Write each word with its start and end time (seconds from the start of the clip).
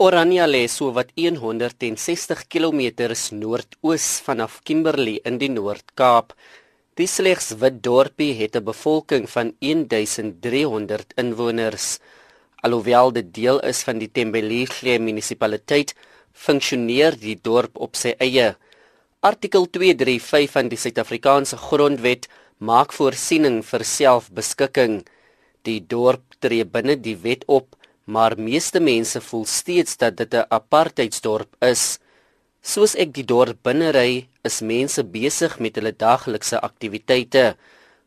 Orania 0.00 0.44
lê 0.46 0.68
so 0.70 0.92
wat 0.94 1.08
160 1.18 2.44
km 2.46 2.82
noordoos 3.34 4.04
vanaf 4.22 4.60
Kimberley 4.62 5.16
in 5.26 5.40
die 5.42 5.48
Noord-Kaap. 5.50 6.36
Die 6.94 7.08
slegs 7.10 7.48
wit 7.58 7.80
dorpie 7.82 8.36
het 8.38 8.54
'n 8.54 8.62
bevolking 8.68 9.26
van 9.34 9.48
1300 9.58 11.14
inwoners. 11.22 11.98
Alhoewel 12.62 13.10
dit 13.12 13.34
deel 13.34 13.58
is 13.72 13.82
van 13.82 13.98
die 13.98 14.10
Tembelihle 14.16 14.98
munisipaliteit, 15.00 15.94
funksioneer 16.32 17.18
die 17.18 17.38
dorp 17.42 17.74
op 17.76 17.96
sy 17.96 18.14
eie. 18.20 18.54
Artikel 19.20 19.66
235 19.66 20.50
van 20.50 20.68
die 20.68 20.78
Suid-Afrikaanse 20.78 21.56
Grondwet 21.56 22.28
maak 22.58 22.92
voorsiening 22.92 23.64
vir 23.64 23.84
selfbeskikking. 23.84 25.02
Die 25.64 25.80
dorp 25.80 26.22
tree 26.38 26.64
binne 26.64 26.94
die 26.94 27.16
wet 27.16 27.42
op 27.46 27.77
maar 28.08 28.38
meeste 28.40 28.80
mense 28.80 29.20
voel 29.20 29.44
steeds 29.44 29.96
dat 30.00 30.16
dit 30.16 30.34
'n 30.34 30.48
apartheidsdorp 30.48 31.50
is. 31.60 31.98
Soos 32.62 32.94
ek 32.94 33.12
die 33.14 33.24
dorp 33.24 33.58
binne 33.62 33.90
ry, 33.92 34.28
is 34.44 34.60
mense 34.60 35.04
besig 35.04 35.58
met 35.58 35.76
hulle 35.76 35.92
daaglikse 35.92 36.60
aktiwiteite. 36.60 37.56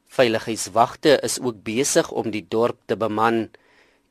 Veiligheidswagte 0.07 1.19
is 1.23 1.39
ook 1.39 1.63
besig 1.63 2.11
om 2.11 2.31
die 2.31 2.45
dorp 2.49 2.77
te 2.85 2.95
beman. 2.95 3.49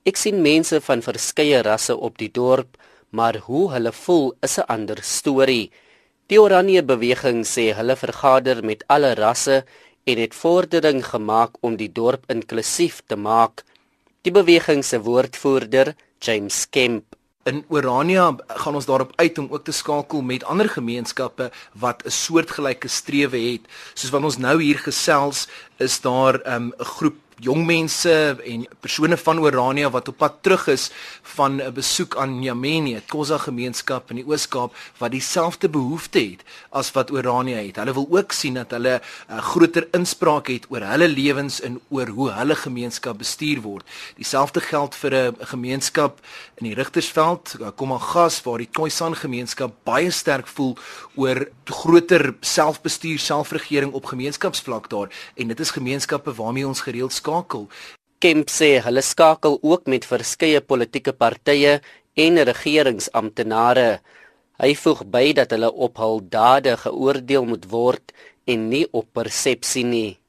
Ek 0.05 0.17
sien 0.17 0.43
mense 0.43 0.81
van 0.81 1.03
verskeie 1.03 1.63
rasse 1.63 1.97
op 1.97 2.19
die 2.19 2.31
dorp, 2.33 2.77
maar 3.11 3.37
hoe 3.37 3.71
hulle 3.73 3.93
voel 3.93 4.35
is 4.43 4.59
'n 4.59 4.69
ander 4.69 4.99
storie. 5.03 5.71
Die 6.27 6.41
Oranje 6.41 6.83
beweging 6.83 7.45
sê 7.45 7.75
hulle 7.75 7.97
vergader 7.97 8.65
met 8.65 8.85
alle 8.87 9.15
rasse 9.15 9.65
en 10.05 10.19
het 10.19 10.35
vordering 10.35 11.05
gemaak 11.05 11.53
om 11.61 11.77
die 11.77 11.93
dorp 11.93 12.25
inklusief 12.31 13.03
te 13.07 13.17
maak. 13.17 13.65
Die 14.21 14.33
beweging 14.33 14.83
se 14.85 14.99
woordvoerder, 15.01 15.95
James 16.21 16.67
Kemp, 16.69 17.17
In 17.49 17.65
Orania 17.73 18.37
gaan 18.47 18.75
ons 18.77 18.85
daarop 18.85 19.13
uit 19.17 19.39
om 19.41 19.47
ook 19.49 19.65
te 19.65 19.73
skakel 19.73 20.21
met 20.21 20.45
ander 20.45 20.69
gemeenskappe 20.69 21.47
wat 21.73 22.03
'n 22.05 22.11
soortgelyke 22.11 22.89
strewe 22.89 23.39
het. 23.39 23.65
Soos 23.95 24.11
wat 24.11 24.23
ons 24.23 24.37
nou 24.37 24.63
hier 24.63 24.79
gesels, 24.79 25.49
is 25.79 26.01
daar 26.01 26.35
ehm, 26.41 26.67
'n 26.67 26.75
um, 26.79 26.85
groep 26.85 27.17
jong 27.41 27.65
mense 27.65 28.13
en 28.45 28.67
persone 28.81 29.17
van 29.17 29.39
Orania 29.41 29.89
wat 29.91 30.09
op 30.13 30.19
pad 30.21 30.43
terug 30.45 30.67
is 30.69 30.91
van 31.37 31.61
'n 31.63 31.73
besoek 31.73 32.17
aan 32.17 32.39
Nyameni, 32.41 32.95
'n 32.95 33.03
Khoza 33.07 33.39
gemeenskap 33.39 34.11
in 34.11 34.17
die 34.17 34.27
Oos-Kaap 34.27 34.75
wat 34.99 35.11
dieselfde 35.11 35.69
behoefte 35.69 36.19
het 36.19 36.43
as 36.71 36.93
wat 36.93 37.11
Orania 37.11 37.57
het. 37.57 37.77
Hulle 37.77 37.93
wil 37.93 38.09
ook 38.11 38.33
sien 38.33 38.55
dat 38.55 38.71
hulle 38.71 39.01
'n 39.01 39.33
uh, 39.33 39.39
groter 39.43 39.89
inspraak 39.93 40.47
het 40.47 40.67
oor 40.69 40.81
hulle 40.81 41.09
lewens 41.09 41.61
en 41.61 41.81
oor 41.89 42.09
hoe 42.09 42.31
hulle 42.31 42.55
gemeenskap 42.55 43.19
bestuur 43.19 43.61
word. 43.61 43.85
Dieselfde 44.17 44.61
geld 44.61 44.95
vir 44.95 45.15
'n 45.15 45.37
gemeenskap 45.41 46.21
in 46.55 46.67
die 46.67 46.75
Rigtersveld, 46.75 47.57
Komagas 47.75 48.43
waar 48.43 48.59
die 48.59 48.69
Khoisan 48.73 49.17
gemeenskap 49.17 49.73
baie 49.85 50.11
sterk 50.11 50.47
voel 50.47 50.77
oor 51.15 51.49
groter 51.65 52.35
selfbestuur, 52.41 53.19
selfregering 53.19 53.93
op 53.93 54.05
gemeenskapsvlak 54.05 54.91
daar 54.91 55.09
en 55.37 55.49
dit 55.49 55.61
is 55.61 55.71
gemeenskappe 55.71 56.35
waarmee 56.35 56.67
ons 56.67 56.81
gereeld 56.81 57.13
skakel. 57.13 57.30
Kemp 58.21 58.51
sê 58.53 58.71
hulle 58.85 59.03
skakel 59.03 59.59
ook 59.63 59.87
met 59.89 60.05
verskeie 60.05 60.61
politieke 60.61 61.13
partye 61.17 61.79
en 62.25 62.43
regeringsamptenare. 62.51 64.01
Hy 64.61 64.73
voeg 64.77 65.05
by 65.15 65.27
dat 65.39 65.55
hulle 65.57 65.71
op 65.73 65.97
hul 66.03 66.21
dade 66.35 66.77
geoordeel 66.83 67.47
moet 67.49 67.65
word 67.73 68.13
en 68.45 68.69
nie 68.69 68.85
op 68.93 69.09
persepsie 69.17 69.87
nie. 69.89 70.20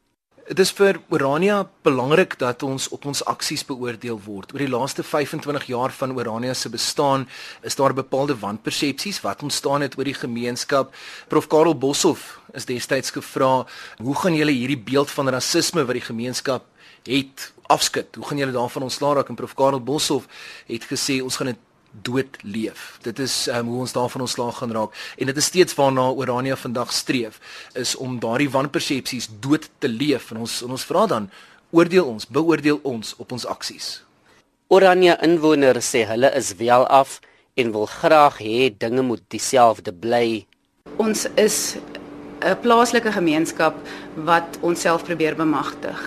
Dit 0.50 0.60
is 0.60 0.72
vir 0.74 0.98
Orania 1.14 1.68
belangrik 1.86 2.34
dat 2.42 2.64
ons 2.66 2.88
op 2.90 3.06
ons 3.06 3.20
aksies 3.30 3.62
beoordeel 3.68 4.18
word. 4.26 4.54
Oor 4.56 4.64
die 4.64 4.72
laaste 4.72 5.04
25 5.06 5.68
jaar 5.70 5.94
van 5.94 6.16
Orania 6.18 6.56
se 6.58 6.70
bestaan 6.70 7.28
is 7.62 7.78
daar 7.78 7.94
bepaalde 7.94 8.34
wanpersepsies 8.42 9.22
wat 9.22 9.44
ontstaan 9.46 9.86
het 9.86 9.98
oor 9.98 10.10
die 10.10 10.18
gemeenskap. 10.18 10.96
Prof 11.30 11.48
Karel 11.48 11.78
Boshoff 11.78 12.40
is 12.58 12.66
destyds 12.66 13.14
gevra, 13.14 13.66
"Hoe 14.02 14.16
gaan 14.16 14.36
julle 14.36 14.52
hierdie 14.52 14.82
beeld 14.82 15.12
van 15.12 15.30
rasisme 15.30 15.86
wat 15.86 15.94
die 15.94 16.10
gemeenskap 16.10 16.66
het 17.04 17.54
afskud. 17.68 18.16
Hoe 18.16 18.26
gaan 18.26 18.38
julle 18.38 18.52
daarvan 18.52 18.82
ontslaa 18.82 19.14
raak? 19.14 19.30
En 19.30 19.36
Prof 19.36 19.54
Karel 19.54 19.84
Boshoff 19.84 20.28
het 20.68 20.86
gesê 20.90 21.22
ons 21.24 21.36
gaan 21.36 21.54
dit 21.54 21.60
dood 21.92 22.38
leef. 22.42 22.98
Dit 23.02 23.20
is 23.20 23.48
um, 23.48 23.68
hoe 23.68 23.80
ons 23.80 23.94
daarvan 23.94 24.22
ontslaa 24.22 24.52
gaan 24.52 24.72
raak 24.72 24.96
en 25.18 25.26
dit 25.26 25.38
is 25.38 25.46
steeds 25.46 25.76
waarna 25.76 26.10
Orania 26.10 26.56
vandag 26.56 26.94
streef 26.94 27.40
is 27.74 27.96
om 27.96 28.20
daardie 28.20 28.50
wanpersepsies 28.50 29.30
dood 29.40 29.70
te 29.78 29.88
leef 29.88 30.32
en 30.32 30.38
ons 30.46 30.62
en 30.62 30.72
ons 30.72 30.86
vra 30.86 31.06
dan 31.06 31.30
oordeel 31.72 32.06
ons, 32.06 32.28
beoordeel 32.28 32.80
ons 32.84 33.16
op 33.18 33.32
ons 33.32 33.46
aksies. 33.46 34.02
Orania 34.68 35.18
inwoners 35.24 35.92
sê 35.94 36.06
hulle 36.08 36.32
is 36.36 36.54
wel 36.60 36.88
af 36.88 37.20
en 37.60 37.72
wil 37.72 37.86
graag 37.86 38.40
hê 38.40 38.70
dinge 38.78 39.04
moet 39.04 39.24
dieselfde 39.28 39.94
bly. 39.94 40.46
Ons 40.98 41.28
is 41.36 41.78
'n 42.42 42.58
plaaslike 42.62 43.12
gemeenskap 43.12 43.76
wat 44.16 44.58
onsself 44.62 45.04
probeer 45.04 45.36
bemagtig 45.36 46.00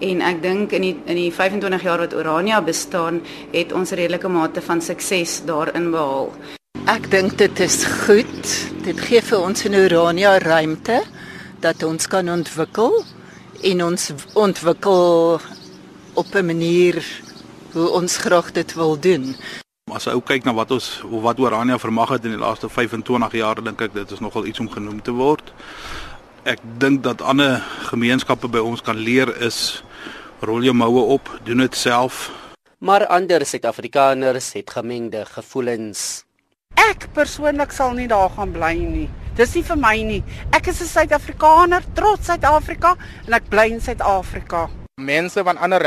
en 0.00 0.20
ek 0.20 0.42
dink 0.42 0.72
in 0.72 0.82
die 0.82 0.96
in 1.06 1.16
die 1.16 1.30
25 1.32 1.82
jaar 1.82 1.98
wat 1.98 2.14
Orania 2.14 2.60
bestaan, 2.62 3.22
het 3.52 3.72
ons 3.72 3.90
redelike 3.90 4.28
mate 4.28 4.62
van 4.62 4.80
sukses 4.80 5.42
daarin 5.46 5.90
behaal. 5.90 6.32
Ek 6.90 7.10
dink 7.10 7.38
dit 7.38 7.60
is 7.60 7.84
goed. 8.04 8.48
Dit 8.84 9.00
gee 9.00 9.22
vir 9.22 9.40
ons 9.40 9.64
in 9.64 9.74
Orania 9.74 10.38
ruimte 10.38 11.02
dat 11.60 11.82
ons 11.82 12.06
kan 12.06 12.28
ontwikkel 12.28 13.04
en 13.64 13.84
ons 13.84 14.10
ontwikkel 14.34 15.40
op 16.14 16.34
'n 16.34 16.46
manier 16.46 17.00
hoe 17.72 17.88
ons 17.88 18.16
graag 18.16 18.52
dit 18.52 18.74
wil 18.74 19.00
doen. 19.00 19.34
As 19.92 20.06
ou 20.06 20.20
kyk 20.20 20.44
na 20.44 20.54
wat 20.54 20.70
ons 20.70 21.02
wat 21.10 21.38
Orania 21.38 21.78
vermag 21.78 22.08
het 22.08 22.24
in 22.24 22.30
die 22.30 22.40
laaste 22.40 22.68
25 22.68 23.32
jaar, 23.32 23.62
dink 23.62 23.80
ek 23.80 23.94
dit 23.94 24.10
is 24.10 24.20
nogal 24.20 24.46
iets 24.46 24.60
om 24.60 24.70
genoem 24.70 25.02
te 25.02 25.12
word. 25.12 25.52
Ek 26.44 26.60
dink 26.76 27.00
dat 27.00 27.22
ander 27.24 27.62
gemeenskappe 27.88 28.50
by 28.52 28.60
ons 28.60 28.82
kan 28.84 28.98
leer 29.00 29.30
is 29.40 29.80
rol 30.44 30.60
jou 30.60 30.74
moue 30.76 31.00
op, 31.14 31.30
doen 31.48 31.62
dit 31.64 31.76
self. 31.80 32.26
Maar 32.84 33.06
ander 33.08 33.46
Suid-Afrikaners 33.48 34.50
het 34.52 34.74
gemengde 34.76 35.22
gevoelens. 35.24 36.26
Ek 36.76 37.06
persoonlik 37.16 37.72
sal 37.72 37.94
nie 37.96 38.04
daar 38.12 38.28
gaan 38.34 38.52
bly 38.52 38.74
nie. 38.76 39.06
Dis 39.40 39.54
nie 39.56 39.62
vir 39.64 39.80
my 39.80 39.94
nie. 40.04 40.20
Ek 40.52 40.68
is 40.68 40.82
'n 40.82 40.90
Suid-Afrikaner, 40.92 41.80
trots 41.94 42.26
Suid-Afrika 42.28 42.92
en 43.26 43.32
ek 43.32 43.48
bly 43.48 43.72
in 43.72 43.80
Suid-Afrika. 43.80 44.68
Mense 45.00 45.40
van 45.42 45.56
ander 45.56 45.80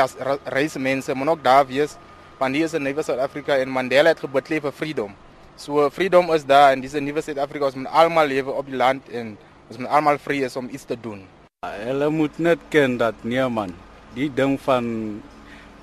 reise 0.45 0.79
mense 0.79 1.13
moet 1.13 1.27
ook 1.27 1.43
daar 1.43 1.67
wees 1.67 1.97
want 2.39 2.55
hier 2.55 2.65
is 2.65 2.73
'n 2.73 2.81
nuwe 2.81 3.03
Suid-Afrika 3.03 3.57
en 3.57 3.69
Mandela 3.69 4.09
het 4.09 4.19
geboet 4.19 4.47
vir 4.47 4.71
freedom. 4.71 5.13
So 5.55 5.89
freedom 5.91 6.33
is 6.33 6.45
daar 6.45 6.71
en 6.71 6.81
dis 6.81 6.93
'n 6.93 7.03
nuwe 7.03 7.21
Suid-Afrika 7.21 7.65
ons 7.65 7.75
moet 7.75 7.93
almal 7.93 8.25
lewe 8.25 8.51
op 8.51 8.65
die 8.65 8.75
land 8.75 9.09
en 9.09 9.37
ons 9.67 9.79
moet 9.81 9.91
almal 9.91 10.19
vry 10.23 10.43
is 10.47 10.55
om 10.59 10.69
iets 10.71 10.87
te 10.87 10.95
doen. 10.99 11.25
Hulle 11.65 12.09
moet 12.13 12.37
net 12.39 12.61
ken 12.71 12.97
dat 13.01 13.23
nee 13.23 13.47
man, 13.49 13.73
die 14.15 14.29
ding 14.33 14.55
van 14.63 14.85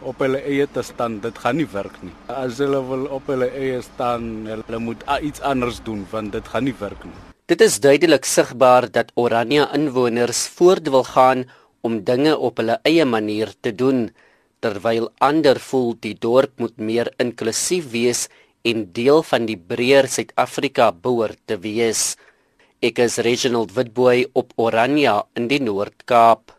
op 0.04 0.20
hulle 0.20 0.40
eie 0.44 0.66
te 0.68 0.82
staan, 0.84 1.18
dit 1.24 1.36
gaan 1.40 1.56
nie 1.56 1.68
werk 1.72 1.96
nie. 2.04 2.12
As 2.28 2.58
hulle 2.60 2.80
wil 2.88 3.06
op 3.16 3.28
hulle 3.32 3.48
eie 3.56 3.80
staan, 3.84 4.46
hulle 4.48 4.80
moet 4.80 5.04
iets 5.20 5.40
anders 5.40 5.80
doen 5.84 6.04
want 6.12 6.32
dit 6.32 6.48
gaan 6.52 6.68
nie 6.68 6.76
werk 6.80 7.04
nie. 7.04 7.16
Dit 7.48 7.60
is 7.60 7.80
duidelik 7.80 8.24
sigbaar 8.24 8.88
dat 8.88 9.12
Orania 9.20 9.68
inwoners 9.76 10.46
voort 10.56 10.88
wil 10.88 11.04
gaan 11.04 11.44
om 11.84 12.00
dinge 12.04 12.36
op 12.36 12.60
hulle 12.62 12.78
eie 12.88 13.04
manier 13.04 13.52
te 13.60 13.74
doen 13.74 14.08
terwyl 14.64 15.10
ander 15.20 15.60
voel 15.60 15.92
die 16.00 16.14
dorp 16.16 16.56
moet 16.62 16.78
meer 16.80 17.10
inklusief 17.20 17.90
wees 17.92 18.28
en 18.64 18.86
deel 18.96 19.20
van 19.28 19.44
die 19.44 19.58
breër 19.60 20.08
Suid-Afrika 20.08 20.88
behoort 20.92 21.36
te 21.44 21.58
wees. 21.60 22.14
Ek 22.84 22.98
is 23.00 23.14
Reginald 23.24 23.70
Witboy 23.72 24.26
op 24.36 24.50
Orania 24.60 25.14
in 25.40 25.46
die 25.48 25.62
Noord-Kaap. 25.64 26.53